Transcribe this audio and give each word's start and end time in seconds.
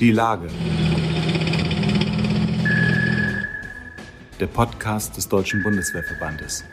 Die 0.00 0.10
Lage. 0.10 0.48
Der 4.40 4.46
Podcast 4.48 5.16
des 5.16 5.28
Deutschen 5.28 5.62
Bundeswehrverbandes. 5.62 6.64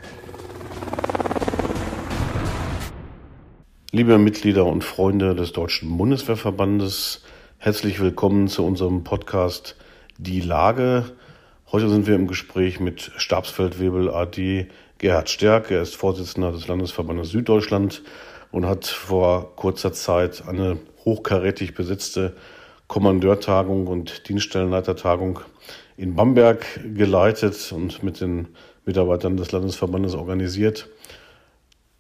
Liebe 3.91 4.17
Mitglieder 4.17 4.65
und 4.65 4.83
Freunde 4.83 5.35
des 5.35 5.51
Deutschen 5.51 5.95
Bundeswehrverbandes, 5.99 7.23
herzlich 7.59 7.99
willkommen 7.99 8.47
zu 8.47 8.65
unserem 8.65 9.03
Podcast 9.03 9.75
Die 10.17 10.41
Lage. 10.41 11.05
Heute 11.71 11.89
sind 11.89 12.07
wir 12.07 12.15
im 12.15 12.25
Gespräch 12.25 12.79
mit 12.79 13.11
Stabsfeldwebel 13.17 14.09
AD 14.09 14.67
Gerhard 14.97 15.29
Stärk. 15.29 15.69
Er 15.69 15.83
ist 15.83 15.95
Vorsitzender 15.95 16.51
des 16.51 16.67
Landesverbandes 16.67 17.29
Süddeutschland 17.29 18.01
und 18.51 18.65
hat 18.65 18.87
vor 18.87 19.55
kurzer 19.55 19.93
Zeit 19.93 20.43
eine 20.47 20.79
hochkarätig 21.05 21.75
besetzte 21.75 22.35
Kommandeurtagung 22.91 23.87
und 23.87 24.27
Dienststellenleitertagung 24.27 25.39
in 25.95 26.13
Bamberg 26.13 26.65
geleitet 26.93 27.71
und 27.71 28.03
mit 28.03 28.19
den 28.19 28.49
Mitarbeitern 28.83 29.37
des 29.37 29.53
Landesverbandes 29.53 30.13
organisiert. 30.13 30.89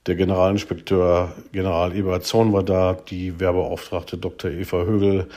Der 0.05 0.15
Generalinspekteur 0.15 1.33
General 1.53 1.95
Eberhard 1.95 2.25
Zorn 2.25 2.51
war 2.51 2.63
da, 2.63 2.97
die 3.07 3.39
Werbeauftragte 3.39 4.17
Dr. 4.17 4.51
Eva 4.51 4.83
Högel, 4.83 5.29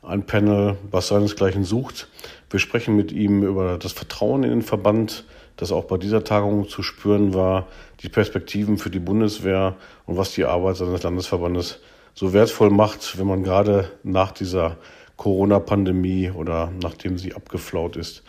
ein 0.00 0.24
Panel, 0.24 0.78
was 0.90 1.08
seinesgleichen 1.08 1.64
sucht. 1.64 2.08
Wir 2.48 2.58
sprechen 2.58 2.96
mit 2.96 3.12
ihm 3.12 3.42
über 3.42 3.76
das 3.76 3.92
Vertrauen 3.92 4.44
in 4.44 4.50
den 4.50 4.62
Verband, 4.62 5.26
das 5.58 5.72
auch 5.72 5.84
bei 5.84 5.98
dieser 5.98 6.24
Tagung 6.24 6.70
zu 6.70 6.82
spüren 6.82 7.34
war, 7.34 7.66
die 8.00 8.08
Perspektiven 8.08 8.78
für 8.78 8.88
die 8.88 8.98
Bundeswehr 8.98 9.76
und 10.06 10.16
was 10.16 10.32
die 10.32 10.46
Arbeit 10.46 10.76
seines 10.76 11.02
Landesverbandes 11.02 11.80
so 12.14 12.32
wertvoll 12.32 12.70
macht, 12.70 13.18
wenn 13.18 13.26
man 13.26 13.42
gerade 13.42 13.90
nach 14.02 14.32
dieser 14.32 14.78
Corona-Pandemie 15.22 16.32
oder 16.32 16.72
nachdem 16.82 17.16
sie 17.16 17.32
abgeflaut 17.32 17.94
ist, 17.94 18.24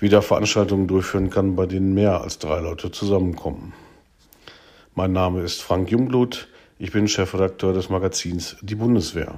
wieder 0.00 0.22
Veranstaltungen 0.22 0.88
durchführen 0.88 1.30
kann, 1.30 1.54
bei 1.54 1.66
denen 1.66 1.94
mehr 1.94 2.20
als 2.20 2.40
drei 2.40 2.58
Leute 2.58 2.90
zusammenkommen. 2.90 3.72
Mein 4.96 5.12
Name 5.12 5.42
ist 5.42 5.62
Frank 5.62 5.92
Jungblut, 5.92 6.48
ich 6.80 6.90
bin 6.90 7.06
Chefredakteur 7.06 7.72
des 7.72 7.90
Magazins 7.90 8.56
Die 8.60 8.74
Bundeswehr. 8.74 9.36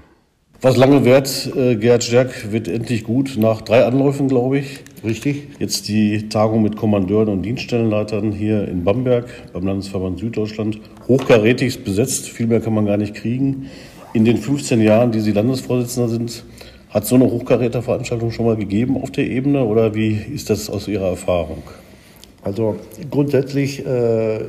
Was 0.62 0.78
lange 0.78 1.05
währt, 1.05 1.55
äh, 1.55 1.77
Gerhard 1.77 2.05
Stärk, 2.05 2.52
wird 2.52 2.69
endlich 2.69 3.05
gut, 3.05 3.36
nach 3.36 3.60
drei 3.60 3.84
Anläufen, 3.84 4.28
glaube 4.28 4.60
ich. 4.60 4.80
Richtig. 5.05 5.48
Jetzt 5.58 5.88
die 5.88 6.30
Tagung 6.30 6.62
mit 6.62 6.77
Kommandeuren 6.77 7.28
und 7.28 7.42
Dienststellenleitern 7.42 8.32
hier 8.32 8.66
in 8.66 8.82
Bamberg 8.82 9.27
beim 9.52 9.66
Landesverband 9.66 10.20
Süddeutschland. 10.20 10.80
Hochkarätigst 11.06 11.84
besetzt, 11.84 12.30
viel 12.30 12.47
mehr 12.47 12.62
kann 12.62 12.72
man 12.72 12.86
gar 12.86 12.97
nicht 12.97 13.14
kriegen. 13.14 13.69
In 14.14 14.25
den 14.25 14.38
15 14.38 14.80
Jahren, 14.80 15.12
die 15.12 15.20
Sie 15.20 15.32
Landesvorsitzender 15.32 16.08
sind, 16.08 16.44
hat 16.95 17.05
so 17.06 17.17
eine 17.17 17.25
Hochkaräterveranstaltung 17.25 18.31
schon 18.31 18.47
mal 18.47 18.56
gegeben 18.56 18.97
auf 18.97 19.11
der 19.11 19.27
Ebene 19.27 19.64
oder 19.64 19.95
wie 19.97 20.14
ist 20.14 20.48
das 20.48 20.70
aus 20.70 20.87
Ihrer 20.87 21.09
Erfahrung? 21.09 21.64
Also 22.45 22.77
grundsätzlich 23.11 23.84
äh, 23.84 24.41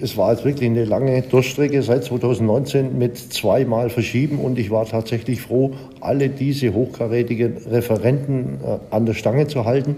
es 0.00 0.16
war 0.16 0.32
jetzt 0.32 0.44
wirklich 0.44 0.68
eine 0.68 0.84
lange 0.84 1.22
Durchstrecke 1.22 1.82
seit 1.82 2.04
2019 2.04 2.98
mit 2.98 3.16
zweimal 3.16 3.88
Verschieben 3.88 4.40
und 4.40 4.58
ich 4.58 4.70
war 4.70 4.84
tatsächlich 4.84 5.40
froh, 5.40 5.74
alle 6.00 6.28
diese 6.28 6.74
hochkarätigen 6.74 7.56
Referenten 7.70 8.58
äh, 8.64 8.94
an 8.94 9.06
der 9.06 9.14
Stange 9.14 9.46
zu 9.46 9.64
halten. 9.64 9.96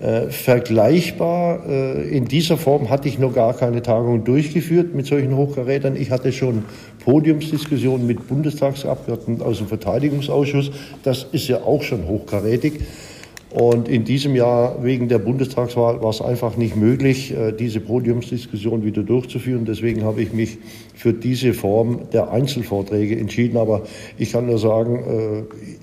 Äh, 0.00 0.30
vergleichbar 0.30 1.68
äh, 1.68 2.08
in 2.08 2.24
dieser 2.24 2.56
Form 2.56 2.88
hatte 2.88 3.06
ich 3.06 3.18
noch 3.18 3.34
gar 3.34 3.52
keine 3.52 3.82
Tagung 3.82 4.24
durchgeführt 4.24 4.94
mit 4.94 5.04
solchen 5.04 5.36
Hochkarätern. 5.36 5.94
Ich 5.94 6.10
hatte 6.10 6.32
schon 6.32 6.64
Podiumsdiskussionen 7.04 8.06
mit 8.06 8.26
Bundestagsabgeordneten 8.26 9.44
aus 9.44 9.58
dem 9.58 9.66
Verteidigungsausschuss. 9.66 10.70
Das 11.02 11.26
ist 11.32 11.48
ja 11.48 11.58
auch 11.58 11.82
schon 11.82 12.08
hochkarätig. 12.08 12.80
Und 13.50 13.88
in 13.88 14.04
diesem 14.04 14.36
Jahr 14.36 14.84
wegen 14.84 15.08
der 15.08 15.18
Bundestagswahl 15.18 16.00
war 16.02 16.10
es 16.10 16.22
einfach 16.22 16.56
nicht 16.56 16.76
möglich, 16.76 17.32
äh, 17.32 17.50
diese 17.50 17.80
Podiumsdiskussion 17.80 18.84
wieder 18.84 19.02
durchzuführen. 19.02 19.64
Deswegen 19.64 20.04
habe 20.04 20.22
ich 20.22 20.32
mich 20.32 20.58
für 20.94 21.12
diese 21.12 21.52
Form 21.52 22.10
der 22.12 22.30
Einzelvorträge 22.30 23.18
entschieden. 23.18 23.56
Aber 23.56 23.82
ich 24.18 24.30
kann 24.30 24.46
nur 24.46 24.58
sagen, 24.58 24.98
äh, 24.98 25.42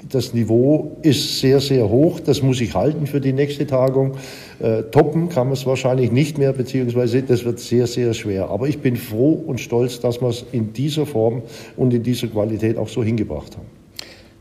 das 0.10 0.34
Niveau 0.34 0.96
ist 1.02 1.42
sehr, 1.42 1.60
sehr 1.60 1.90
hoch. 1.90 2.22
Das 2.22 2.42
muss 2.42 2.62
ich 2.62 2.74
halten 2.74 3.06
für 3.06 3.20
die 3.20 3.34
nächste 3.34 3.68
Tagung. 3.68 4.14
Äh, 4.60 4.84
toppen 4.84 5.28
kann 5.28 5.48
man 5.48 5.54
es 5.54 5.66
wahrscheinlich 5.66 6.10
nicht 6.10 6.38
mehr, 6.38 6.54
beziehungsweise 6.54 7.22
das 7.22 7.44
wird 7.44 7.60
sehr, 7.60 7.86
sehr 7.86 8.14
schwer. 8.14 8.50
Aber 8.50 8.70
ich 8.70 8.80
bin 8.80 8.96
froh 8.96 9.34
und 9.34 9.60
stolz, 9.60 10.00
dass 10.00 10.22
wir 10.22 10.30
es 10.30 10.46
in 10.54 10.72
dieser 10.72 11.06
Form 11.06 11.42
und 11.76 11.94
in 11.94 12.02
dieser 12.02 12.28
Qualität 12.28 12.78
auch 12.78 12.88
so 12.88 13.04
hingebracht 13.04 13.58
haben. 13.58 13.68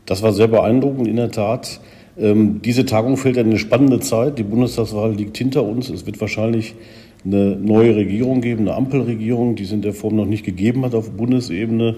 Das 0.05 0.21
war 0.23 0.31
sehr 0.31 0.47
beeindruckend, 0.47 1.09
in 1.09 1.17
der 1.17 1.29
Tat. 1.29 1.81
Ähm, 2.19 2.61
diese 2.63 2.85
Tagung 2.85 3.17
fällt 3.17 3.37
in 3.37 3.47
eine 3.47 3.59
spannende 3.59 3.99
Zeit. 3.99 4.39
Die 4.39 4.43
Bundestagswahl 4.43 5.13
liegt 5.13 5.37
hinter 5.37 5.63
uns. 5.63 5.89
Es 5.89 6.05
wird 6.05 6.19
wahrscheinlich 6.19 6.75
eine 7.25 7.55
neue 7.55 7.95
Regierung 7.95 8.41
geben, 8.41 8.61
eine 8.61 8.75
Ampelregierung, 8.75 9.55
die 9.55 9.63
es 9.63 9.71
in 9.71 9.81
der 9.81 9.93
Form 9.93 10.15
noch 10.15 10.25
nicht 10.25 10.45
gegeben 10.45 10.85
hat 10.85 10.95
auf 10.95 11.11
Bundesebene. 11.11 11.95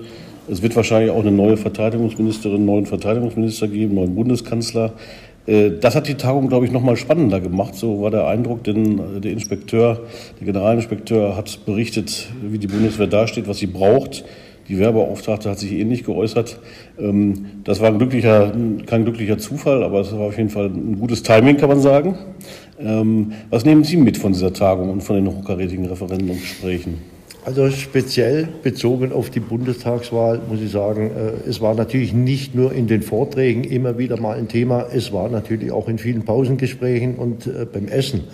Es 0.50 0.62
wird 0.62 0.76
wahrscheinlich 0.76 1.12
auch 1.12 1.22
eine 1.22 1.32
neue 1.32 1.58
Verteidigungsministerin, 1.58 2.58
einen 2.58 2.66
neuen 2.66 2.86
Verteidigungsminister 2.86 3.68
geben, 3.68 3.92
einen 3.92 3.96
neuen 3.96 4.16
Bundeskanzler. 4.16 4.94
Äh, 5.46 5.72
das 5.80 5.96
hat 5.96 6.08
die 6.08 6.16
Tagung, 6.16 6.48
glaube 6.48 6.66
ich, 6.66 6.72
noch 6.72 6.82
mal 6.82 6.98
spannender 6.98 7.40
gemacht. 7.40 7.76
So 7.76 8.02
war 8.02 8.12
der 8.12 8.28
Eindruck, 8.28 8.64
denn 8.64 9.22
der 9.22 9.32
Inspekteur, 9.32 10.02
der 10.40 10.48
Generalinspekteur 10.48 11.36
hat 11.36 11.66
berichtet, 11.66 12.30
wie 12.42 12.58
die 12.58 12.68
Bundeswehr 12.68 13.08
dasteht, 13.08 13.48
was 13.48 13.60
sie 13.60 13.68
braucht. 13.68 14.26
Die 14.70 14.78
Werbeauftragte 14.78 15.50
hat 15.50 15.58
sich 15.58 15.74
ähnlich 15.74 16.04
geäußert. 16.04 16.60
Ähm, 17.00 17.48
das 17.64 17.82
war 17.82 17.88
ein 17.88 17.98
glücklicher, 17.98 18.54
kein 18.86 19.04
glücklicher 19.04 19.40
Zufall, 19.40 19.84
aber 19.84 20.02
es 20.02 20.12
war 20.14 20.28
auf 20.28 20.38
jeden 20.38 20.52
Fall 20.52 20.68
ein 20.68 21.00
gutes 21.00 21.24
Timing, 21.24 21.58
kann 21.58 21.70
man 21.70 21.82
sagen. 21.82 22.16
Ähm, 22.80 23.34
was 23.50 23.66
nehmen 23.66 23.84
Sie 23.84 23.98
mit 23.98 24.18
von 24.18 24.32
dieser 24.32 24.54
Tagung 24.54 24.92
und 24.92 25.02
von 25.02 25.16
den 25.16 25.28
hochkarätigen 25.28 25.86
Referenden 25.86 26.30
und 26.30 26.40
Gesprächen? 26.40 27.02
Also 27.46 27.72
speziell 27.72 28.48
bezogen 28.62 29.12
auf 29.12 29.32
die 29.32 29.40
Bundestagswahl 29.40 30.40
muss 30.50 30.62
ich 30.62 30.72
sagen, 30.72 31.10
äh, 31.10 31.50
es 31.50 31.62
war 31.62 31.74
natürlich 31.74 32.14
nicht 32.14 32.54
nur 32.54 32.72
in 32.72 32.86
den 32.86 33.02
Vorträgen 33.02 33.64
immer 33.64 33.98
wieder 33.98 34.20
mal 34.20 34.38
ein 34.38 34.50
Thema, 34.50 34.86
es 34.94 35.12
war 35.12 35.30
natürlich 35.30 35.72
auch 35.72 35.88
in 35.88 35.98
vielen 35.98 36.26
Pausengesprächen 36.26 37.16
und 37.16 37.48
äh, 37.48 37.66
beim 37.66 37.88
Essen 37.88 38.26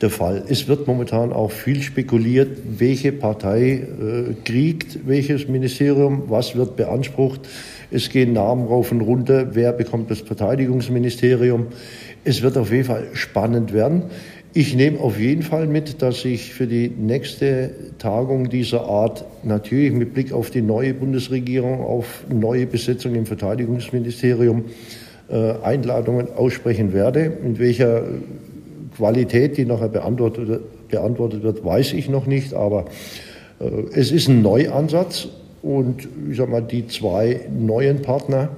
der 0.00 0.10
Fall. 0.10 0.42
Es 0.48 0.68
wird 0.68 0.86
momentan 0.86 1.32
auch 1.32 1.50
viel 1.50 1.80
spekuliert, 1.82 2.58
welche 2.78 3.12
Partei 3.12 3.72
äh, 3.72 4.34
kriegt 4.44 5.06
welches 5.06 5.48
Ministerium, 5.48 6.24
was 6.28 6.56
wird 6.56 6.76
beansprucht. 6.76 7.40
Es 7.90 8.10
gehen 8.10 8.32
Namen 8.32 8.66
rauf 8.66 8.90
und 8.92 9.00
runter, 9.00 9.54
wer 9.54 9.72
bekommt 9.72 10.10
das 10.10 10.20
Verteidigungsministerium. 10.20 11.66
Es 12.24 12.42
wird 12.42 12.56
auf 12.56 12.72
jeden 12.72 12.84
Fall 12.84 13.08
spannend 13.12 13.72
werden. 13.72 14.04
Ich 14.56 14.74
nehme 14.76 15.00
auf 15.00 15.18
jeden 15.18 15.42
Fall 15.42 15.66
mit, 15.66 16.00
dass 16.00 16.24
ich 16.24 16.54
für 16.54 16.68
die 16.68 16.88
nächste 16.88 17.70
Tagung 17.98 18.50
dieser 18.50 18.84
Art 18.84 19.24
natürlich 19.42 19.92
mit 19.92 20.14
Blick 20.14 20.32
auf 20.32 20.50
die 20.50 20.62
neue 20.62 20.94
Bundesregierung, 20.94 21.80
auf 21.80 22.24
neue 22.32 22.66
Besetzung 22.66 23.16
im 23.16 23.26
Verteidigungsministerium 23.26 24.64
äh, 25.28 25.54
Einladungen 25.62 26.28
aussprechen 26.36 26.92
werde. 26.92 27.32
In 27.44 27.58
welcher 27.58 28.04
Qualität, 28.96 29.56
die 29.56 29.64
nachher 29.64 29.88
beantwortet, 29.88 30.62
beantwortet 30.88 31.42
wird, 31.42 31.64
weiß 31.64 31.92
ich 31.94 32.08
noch 32.08 32.26
nicht, 32.26 32.54
aber 32.54 32.86
äh, 33.60 33.64
es 33.94 34.12
ist 34.12 34.28
ein 34.28 34.42
Neuansatz 34.42 35.28
und 35.62 36.08
ich 36.30 36.36
sag 36.36 36.50
mal, 36.50 36.62
die 36.62 36.86
zwei 36.86 37.40
neuen 37.50 38.02
Partner, 38.02 38.50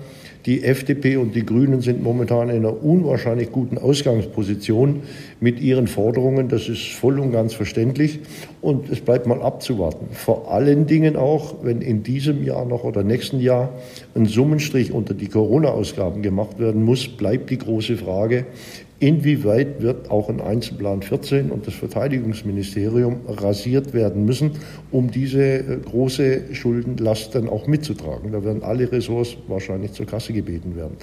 die 0.46 0.62
FDP 0.62 1.16
und 1.16 1.34
die 1.34 1.44
Grünen 1.44 1.80
sind 1.80 2.04
momentan 2.04 2.50
in 2.50 2.58
einer 2.58 2.84
unwahrscheinlich 2.84 3.50
guten 3.50 3.78
Ausgangsposition 3.78 5.02
mit 5.40 5.58
ihren 5.58 5.88
Forderungen. 5.88 6.48
Das 6.48 6.68
ist 6.68 6.92
voll 6.92 7.18
und 7.18 7.32
ganz 7.32 7.52
verständlich. 7.52 8.20
Und 8.60 8.88
es 8.88 9.00
bleibt 9.00 9.26
mal 9.26 9.42
abzuwarten. 9.42 10.06
Vor 10.12 10.52
allen 10.52 10.86
Dingen 10.86 11.16
auch, 11.16 11.56
wenn 11.62 11.80
in 11.82 12.04
diesem 12.04 12.44
Jahr 12.44 12.64
noch 12.64 12.84
oder 12.84 13.02
nächsten 13.02 13.40
Jahr 13.40 13.70
ein 14.14 14.26
Summenstrich 14.26 14.92
unter 14.92 15.14
die 15.14 15.26
Corona-Ausgaben 15.26 16.22
gemacht 16.22 16.60
werden 16.60 16.84
muss, 16.84 17.08
bleibt 17.08 17.50
die 17.50 17.58
große 17.58 17.96
Frage, 17.96 18.46
Inwieweit 18.98 19.82
wird 19.82 20.10
auch 20.10 20.30
ein 20.30 20.40
Einzelplan 20.40 21.02
14 21.02 21.50
und 21.50 21.66
das 21.66 21.74
Verteidigungsministerium 21.74 23.20
rasiert 23.28 23.92
werden 23.92 24.24
müssen, 24.24 24.52
um 24.90 25.10
diese 25.10 25.42
äh, 25.42 25.78
große 25.84 26.54
Schuldenlast 26.54 27.34
dann 27.34 27.48
auch 27.48 27.66
mitzutragen? 27.66 28.32
Da 28.32 28.42
werden 28.42 28.62
alle 28.62 28.90
Ressorts 28.90 29.36
wahrscheinlich 29.48 29.92
zur 29.92 30.06
Kasse 30.06 30.32
gebeten 30.32 30.76
werden. 30.76 30.96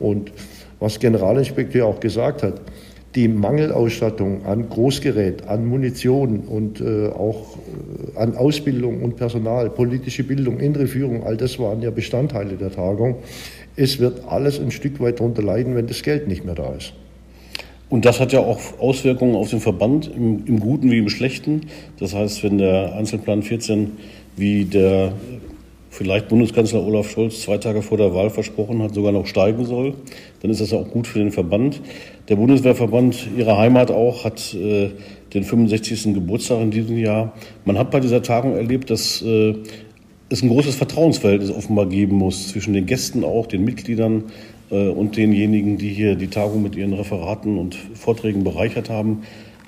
Und 0.00 0.32
was 0.80 0.98
Generalinspekteur 0.98 1.86
auch 1.86 2.00
gesagt 2.00 2.42
hat, 2.42 2.60
die 3.14 3.28
Mangelausstattung 3.28 4.44
an 4.44 4.68
Großgerät, 4.68 5.46
an 5.46 5.66
Munition 5.66 6.40
und 6.40 6.80
äh, 6.80 7.08
auch 7.08 7.56
äh, 7.56 8.18
an 8.18 8.36
Ausbildung 8.36 9.02
und 9.02 9.16
Personal, 9.16 9.70
politische 9.70 10.24
Bildung, 10.24 10.58
innere 10.58 10.88
Führung, 10.88 11.22
all 11.22 11.36
das 11.36 11.60
waren 11.60 11.80
ja 11.80 11.90
Bestandteile 11.90 12.56
der 12.56 12.72
Tagung. 12.72 13.18
Es 13.76 14.00
wird 14.00 14.26
alles 14.26 14.58
ein 14.58 14.72
Stück 14.72 14.98
weit 15.00 15.20
darunter 15.20 15.42
leiden, 15.42 15.76
wenn 15.76 15.86
das 15.86 16.02
Geld 16.02 16.26
nicht 16.26 16.44
mehr 16.44 16.56
da 16.56 16.74
ist. 16.74 16.92
Und 17.88 18.04
das 18.04 18.18
hat 18.18 18.32
ja 18.32 18.40
auch 18.40 18.58
Auswirkungen 18.80 19.36
auf 19.36 19.50
den 19.50 19.60
Verband, 19.60 20.10
im, 20.12 20.44
im, 20.46 20.58
Guten 20.58 20.90
wie 20.90 20.98
im 20.98 21.08
Schlechten. 21.08 21.62
Das 21.98 22.14
heißt, 22.14 22.42
wenn 22.42 22.58
der 22.58 22.94
Einzelplan 22.94 23.42
14 23.42 23.92
wie 24.36 24.64
der 24.64 25.12
vielleicht 25.96 26.28
Bundeskanzler 26.28 26.84
Olaf 26.84 27.10
Scholz 27.10 27.40
zwei 27.40 27.56
Tage 27.56 27.80
vor 27.80 27.96
der 27.96 28.14
Wahl 28.14 28.28
versprochen 28.28 28.82
hat, 28.82 28.92
sogar 28.92 29.12
noch 29.12 29.26
steigen 29.26 29.64
soll. 29.64 29.94
Dann 30.42 30.50
ist 30.50 30.60
das 30.60 30.72
auch 30.74 30.88
gut 30.90 31.06
für 31.06 31.20
den 31.20 31.32
Verband. 31.32 31.80
Der 32.28 32.36
Bundeswehrverband 32.36 33.28
Ihrer 33.36 33.56
Heimat 33.56 33.90
auch 33.90 34.24
hat 34.24 34.52
äh, 34.54 34.90
den 35.32 35.44
65. 35.44 36.12
Geburtstag 36.12 36.60
in 36.60 36.70
diesem 36.70 36.98
Jahr. 36.98 37.32
Man 37.64 37.78
hat 37.78 37.90
bei 37.90 38.00
dieser 38.00 38.22
Tagung 38.22 38.56
erlebt, 38.56 38.90
dass 38.90 39.22
äh, 39.22 39.54
es 40.28 40.42
ein 40.42 40.48
großes 40.48 40.74
Vertrauensverhältnis 40.74 41.50
offenbar 41.50 41.86
geben 41.86 42.16
muss 42.16 42.48
zwischen 42.48 42.74
den 42.74 42.84
Gästen 42.84 43.24
auch, 43.24 43.46
den 43.46 43.64
Mitgliedern 43.64 44.24
und 44.70 45.16
denjenigen, 45.16 45.78
die 45.78 45.90
hier 45.90 46.16
die 46.16 46.28
Tagung 46.28 46.62
mit 46.62 46.74
ihren 46.74 46.92
Referaten 46.92 47.58
und 47.58 47.76
Vorträgen 47.94 48.42
bereichert 48.42 48.90
haben. 48.90 49.22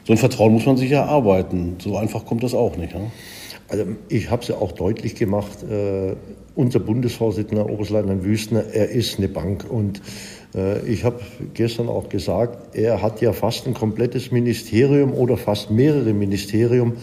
So 0.05 0.13
ein 0.13 0.19
Vertrauen 0.19 0.53
muss 0.53 0.67
man 0.67 0.77
sich 0.77 0.91
erarbeiten. 0.91 1.77
So 1.79 1.97
einfach 1.97 2.25
kommt 2.25 2.43
das 2.43 2.55
auch 2.55 2.77
nicht. 2.77 2.95
Ja? 2.95 3.01
Also 3.69 3.85
ich 4.09 4.31
habe 4.31 4.43
es 4.43 4.49
ja 4.49 4.57
auch 4.57 4.73
deutlich 4.73 5.15
gemacht, 5.15 5.63
äh, 5.63 6.17
unser 6.55 6.81
Bundesvorsitzender 6.81 7.69
Oberstleutnant 7.69 8.25
Wüstner, 8.25 8.65
er 8.73 8.89
ist 8.89 9.19
eine 9.19 9.29
Bank. 9.29 9.67
Und 9.69 10.01
äh, 10.55 10.81
ich 10.89 11.05
habe 11.05 11.21
gestern 11.53 11.89
auch 11.89 12.09
gesagt, 12.09 12.75
er 12.75 13.03
hat 13.03 13.21
ja 13.21 13.33
fast 13.33 13.67
ein 13.67 13.75
komplettes 13.75 14.33
Ministerium 14.33 15.13
oder 15.13 15.37
fast 15.37 15.71
mehrere 15.71 16.15
Ministerium, 16.15 16.95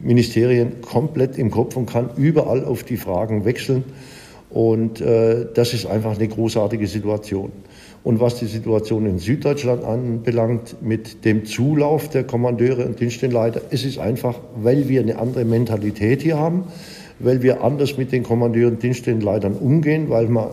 Ministerien 0.00 0.80
komplett 0.80 1.36
im 1.36 1.50
Kopf 1.50 1.76
und 1.76 1.86
kann 1.86 2.10
überall 2.16 2.64
auf 2.64 2.84
die 2.84 2.96
Fragen 2.96 3.44
wechseln. 3.44 3.84
Und 4.54 5.00
äh, 5.00 5.46
das 5.52 5.74
ist 5.74 5.84
einfach 5.84 6.16
eine 6.16 6.28
großartige 6.28 6.86
Situation. 6.86 7.50
Und 8.04 8.20
was 8.20 8.36
die 8.36 8.46
Situation 8.46 9.04
in 9.04 9.18
Süddeutschland 9.18 9.82
anbelangt, 9.82 10.76
mit 10.80 11.24
dem 11.24 11.44
Zulauf 11.44 12.08
der 12.08 12.22
Kommandeure 12.22 12.86
und 12.86 13.00
Dienststellenleiter, 13.00 13.62
es 13.70 13.84
ist 13.84 13.98
einfach, 13.98 14.36
weil 14.54 14.88
wir 14.88 15.00
eine 15.00 15.18
andere 15.18 15.44
Mentalität 15.44 16.22
hier 16.22 16.38
haben, 16.38 16.66
weil 17.18 17.42
wir 17.42 17.64
anders 17.64 17.98
mit 17.98 18.12
den 18.12 18.22
Kommandeuren 18.22 18.74
und 18.74 18.82
Dienststellenleitern 18.84 19.54
umgehen, 19.54 20.08
weil 20.08 20.28
wir 20.28 20.52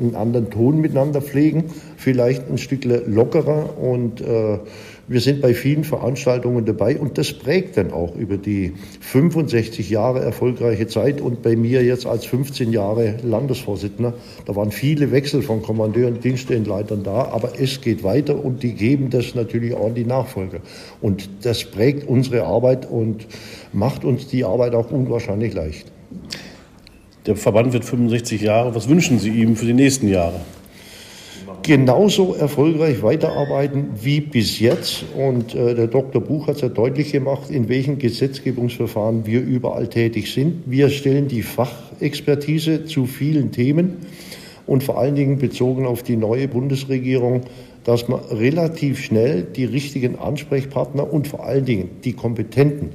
einen 0.00 0.14
anderen 0.14 0.48
Ton 0.48 0.80
miteinander 0.80 1.20
pflegen, 1.20 1.64
vielleicht 1.98 2.48
ein 2.50 2.56
Stück 2.56 2.84
lockerer 2.84 3.78
und 3.78 4.22
äh, 4.22 4.58
wir 5.08 5.22
sind 5.22 5.40
bei 5.40 5.54
vielen 5.54 5.84
Veranstaltungen 5.84 6.66
dabei 6.66 6.98
und 6.98 7.16
das 7.16 7.32
prägt 7.32 7.78
dann 7.78 7.92
auch 7.92 8.14
über 8.14 8.36
die 8.36 8.74
65 9.00 9.88
Jahre 9.88 10.20
erfolgreiche 10.20 10.86
Zeit 10.86 11.22
und 11.22 11.42
bei 11.42 11.56
mir 11.56 11.82
jetzt 11.82 12.06
als 12.06 12.26
15 12.26 12.72
Jahre 12.72 13.16
Landesvorsitzender. 13.22 14.12
Da 14.44 14.54
waren 14.54 14.70
viele 14.70 15.10
Wechsel 15.10 15.40
von 15.40 15.62
Kommandeuren, 15.62 16.20
Dienststellenleitern 16.20 17.04
da, 17.04 17.28
aber 17.32 17.52
es 17.58 17.80
geht 17.80 18.04
weiter 18.04 18.44
und 18.44 18.62
die 18.62 18.74
geben 18.74 19.08
das 19.08 19.34
natürlich 19.34 19.74
auch 19.74 19.86
an 19.86 19.94
die 19.94 20.04
Nachfolger. 20.04 20.60
Und 21.00 21.30
das 21.42 21.64
prägt 21.64 22.06
unsere 22.06 22.44
Arbeit 22.44 22.88
und 22.90 23.26
macht 23.72 24.04
uns 24.04 24.26
die 24.26 24.44
Arbeit 24.44 24.74
auch 24.74 24.90
unwahrscheinlich 24.90 25.54
leicht. 25.54 25.90
Der 27.24 27.36
Verband 27.36 27.72
wird 27.72 27.84
65 27.84 28.42
Jahre. 28.42 28.74
Was 28.74 28.88
wünschen 28.88 29.18
Sie 29.18 29.30
ihm 29.30 29.56
für 29.56 29.66
die 29.66 29.74
nächsten 29.74 30.08
Jahre? 30.08 30.40
Genauso 31.62 32.34
erfolgreich 32.34 33.02
weiterarbeiten 33.02 33.90
wie 34.00 34.20
bis 34.20 34.58
jetzt. 34.60 35.04
Und 35.16 35.54
äh, 35.54 35.74
der 35.74 35.86
Dr. 35.86 36.20
Buch 36.22 36.46
hat 36.46 36.56
es 36.56 36.62
ja 36.62 36.68
deutlich 36.68 37.12
gemacht, 37.12 37.50
in 37.50 37.68
welchen 37.68 37.98
Gesetzgebungsverfahren 37.98 39.26
wir 39.26 39.40
überall 39.40 39.88
tätig 39.88 40.32
sind. 40.32 40.62
Wir 40.66 40.90
stellen 40.90 41.28
die 41.28 41.42
Fachexpertise 41.42 42.84
zu 42.84 43.06
vielen 43.06 43.52
Themen 43.52 43.98
und 44.66 44.82
vor 44.82 44.98
allen 44.98 45.14
Dingen 45.14 45.38
bezogen 45.38 45.86
auf 45.86 46.02
die 46.02 46.16
neue 46.16 46.48
Bundesregierung, 46.48 47.42
dass 47.84 48.08
man 48.08 48.20
relativ 48.30 49.00
schnell 49.02 49.42
die 49.42 49.64
richtigen 49.64 50.18
Ansprechpartner 50.18 51.10
und 51.10 51.26
vor 51.26 51.44
allen 51.44 51.64
Dingen 51.64 51.90
die 52.04 52.12
kompetenten 52.12 52.90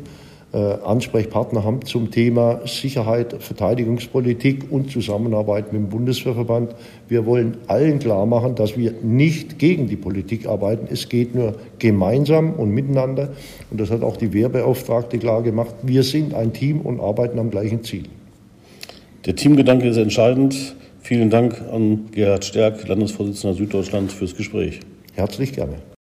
Ansprechpartner 0.54 1.64
haben 1.64 1.84
zum 1.84 2.12
Thema 2.12 2.62
Sicherheit, 2.66 3.36
Verteidigungspolitik 3.40 4.72
und 4.72 4.92
Zusammenarbeit 4.92 5.74
mit 5.74 5.82
dem 5.82 5.90
Bundeswehrverband. 5.90 6.76
Wir 7.08 7.26
wollen 7.26 7.58
allen 7.68 7.98
klar 7.98 8.28
machen, 8.28 8.54
dass 8.54 8.78
wir 8.78 8.94
nicht 9.02 9.58
gegen 9.58 9.88
die 9.88 9.96
Politik 9.96 10.48
arbeiten. 10.48 10.88
Es 10.92 11.10
geht 11.10 11.34
nur 11.34 11.56
gemeinsam 11.80 12.54
und 12.54 12.70
miteinander. 12.70 13.30
Und 13.72 13.82
das 13.82 13.90
hat 13.90 14.04
auch 14.04 14.16
die 14.16 14.32
Wehrbeauftragte 14.32 15.18
klar 15.18 15.42
gemacht. 15.42 15.74
Wir 15.82 16.04
sind 16.04 16.36
ein 16.36 16.54
Team 16.54 16.82
und 16.82 17.00
arbeiten 17.00 17.40
am 17.40 17.50
gleichen 17.50 17.84
Ziel. 17.84 18.04
Der 19.26 19.36
Teamgedanke 19.36 19.88
ist 19.88 19.98
entscheidend. 19.98 20.76
Vielen 21.02 21.30
Dank 21.30 21.62
an 21.72 22.12
Gerhard 22.12 22.46
Stärk, 22.46 22.88
Landesvorsitzender 22.88 23.56
Süddeutschland, 23.56 24.12
fürs 24.12 24.36
Gespräch. 24.36 24.82
Herzlich 25.16 25.54
gerne. 25.54 25.93